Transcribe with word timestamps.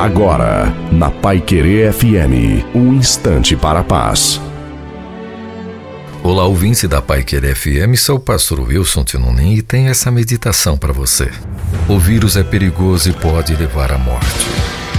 Agora, 0.00 0.74
na 0.90 1.10
Pai 1.10 1.42
Querer 1.42 1.92
FM, 1.92 2.64
um 2.74 2.94
instante 2.94 3.54
para 3.54 3.80
a 3.80 3.84
paz. 3.84 4.40
Olá, 6.22 6.46
ouvinte 6.46 6.88
da 6.88 7.02
Pai 7.02 7.22
Querer 7.22 7.54
FM, 7.54 7.94
sou 7.98 8.16
o 8.16 8.20
pastor 8.20 8.60
Wilson 8.60 9.04
Tinonim 9.04 9.52
e 9.52 9.60
tenho 9.60 9.90
essa 9.90 10.10
meditação 10.10 10.78
para 10.78 10.90
você. 10.90 11.30
O 11.86 11.98
vírus 11.98 12.38
é 12.38 12.42
perigoso 12.42 13.10
e 13.10 13.12
pode 13.12 13.54
levar 13.54 13.92
à 13.92 13.98
morte. 13.98 14.26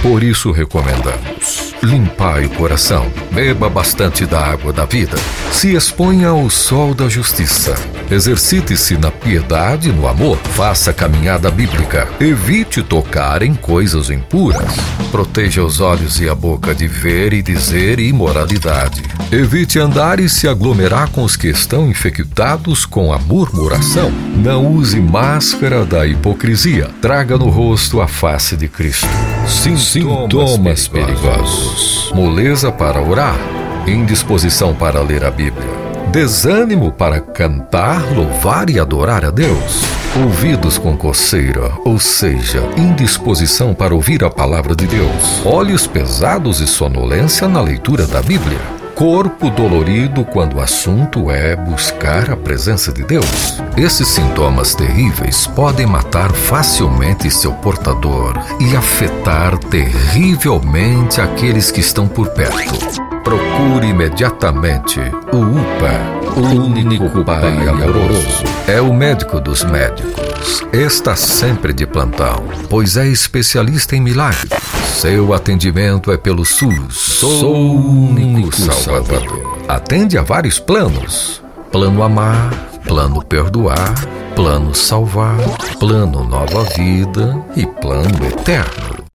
Por 0.02 0.22
isso 0.22 0.52
recomendamos: 0.52 1.71
limpai 1.82 2.46
o 2.46 2.50
coração, 2.50 3.10
beba 3.32 3.68
bastante 3.68 4.24
da 4.24 4.40
água 4.40 4.72
da 4.72 4.84
vida, 4.84 5.16
se 5.50 5.74
exponha 5.74 6.28
ao 6.28 6.48
sol 6.48 6.94
da 6.94 7.08
justiça, 7.08 7.74
exercite-se 8.08 8.96
na 8.96 9.10
piedade 9.10 9.88
e 9.88 9.92
no 9.92 10.06
amor, 10.06 10.38
faça 10.38 10.92
caminhada 10.92 11.50
bíblica, 11.50 12.08
evite 12.20 12.82
tocar 12.82 13.42
em 13.42 13.54
coisas 13.54 14.10
impuras, 14.10 14.72
proteja 15.10 15.64
os 15.64 15.80
olhos 15.80 16.20
e 16.20 16.28
a 16.28 16.34
boca 16.34 16.72
de 16.72 16.86
ver 16.86 17.32
e 17.32 17.42
dizer 17.42 17.98
imoralidade, 17.98 19.02
evite 19.32 19.80
andar 19.80 20.20
e 20.20 20.28
se 20.28 20.46
aglomerar 20.46 21.10
com 21.10 21.24
os 21.24 21.36
que 21.36 21.48
estão 21.48 21.88
infectados 21.88 22.86
com 22.86 23.12
a 23.12 23.18
murmuração, 23.18 24.12
não 24.36 24.68
use 24.68 25.00
máscara 25.00 25.84
da 25.84 26.06
hipocrisia, 26.06 26.90
traga 27.00 27.36
no 27.36 27.48
rosto 27.48 28.00
a 28.00 28.06
face 28.06 28.56
de 28.56 28.68
Cristo. 28.68 29.08
Sim, 29.46 29.76
Sintomas 29.76 30.88
perigosos: 30.88 32.12
moleza 32.14 32.70
para 32.70 33.00
orar, 33.00 33.38
indisposição 33.86 34.74
para 34.74 35.00
ler 35.00 35.24
a 35.24 35.30
Bíblia, 35.30 35.68
desânimo 36.10 36.92
para 36.92 37.20
cantar, 37.20 38.02
louvar 38.14 38.70
e 38.70 38.78
adorar 38.78 39.24
a 39.24 39.30
Deus, 39.30 39.82
ouvidos 40.22 40.78
com 40.78 40.96
coceira, 40.96 41.72
ou 41.84 41.98
seja, 41.98 42.62
indisposição 42.76 43.74
para 43.74 43.94
ouvir 43.94 44.24
a 44.24 44.30
palavra 44.30 44.74
de 44.74 44.86
Deus, 44.86 45.44
olhos 45.44 45.86
pesados 45.86 46.60
e 46.60 46.66
sonolência 46.66 47.48
na 47.48 47.60
leitura 47.60 48.06
da 48.06 48.22
Bíblia 48.22 48.81
corpo 49.02 49.50
dolorido 49.50 50.24
quando 50.24 50.58
o 50.58 50.60
assunto 50.60 51.28
é 51.28 51.56
buscar 51.56 52.30
a 52.30 52.36
presença 52.36 52.92
de 52.92 53.02
Deus. 53.02 53.60
Esses 53.76 54.06
sintomas 54.06 54.76
terríveis 54.76 55.44
podem 55.44 55.84
matar 55.86 56.30
facilmente 56.30 57.28
seu 57.28 57.52
portador 57.52 58.38
e 58.60 58.76
afetar 58.76 59.58
terrivelmente 59.58 61.20
aqueles 61.20 61.72
que 61.72 61.80
estão 61.80 62.06
por 62.06 62.28
perto. 62.28 63.11
Procure 63.24 63.86
imediatamente 63.86 65.00
o 65.32 65.38
UPA, 65.38 66.36
o 66.36 66.66
único 66.66 67.24
pai 67.24 67.68
amoroso. 67.68 68.44
É 68.66 68.80
o 68.80 68.92
médico 68.92 69.40
dos 69.40 69.62
médicos. 69.64 70.62
Está 70.72 71.14
sempre 71.14 71.72
de 71.72 71.86
plantão, 71.86 72.44
pois 72.68 72.96
é 72.96 73.06
especialista 73.06 73.94
em 73.94 74.00
milagres. 74.00 74.50
Seu 74.94 75.32
atendimento 75.32 76.10
é 76.10 76.16
pelo 76.16 76.44
SUS. 76.44 76.94
Sou 76.94 77.54
o 77.54 78.10
único 78.10 78.54
Salvador. 78.54 79.58
Atende 79.68 80.18
a 80.18 80.22
vários 80.22 80.58
planos: 80.58 81.42
plano 81.70 82.02
amar, 82.02 82.52
plano 82.86 83.24
perdoar, 83.24 83.94
plano 84.34 84.74
salvar, 84.74 85.38
plano 85.78 86.24
nova 86.24 86.64
vida 86.76 87.40
e 87.56 87.66
plano 87.66 88.26
eterno. 88.26 89.01